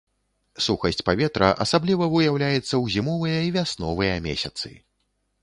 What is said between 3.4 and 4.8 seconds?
і вясновыя месяцы.